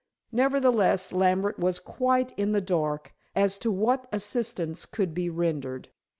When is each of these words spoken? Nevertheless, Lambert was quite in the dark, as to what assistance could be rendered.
Nevertheless, 0.31 1.13
Lambert 1.13 1.59
was 1.59 1.77
quite 1.77 2.31
in 2.35 2.53
the 2.53 2.59
dark, 2.59 3.13
as 3.35 3.59
to 3.59 3.69
what 3.71 4.07
assistance 4.11 4.87
could 4.87 5.13
be 5.13 5.29
rendered. 5.29 5.89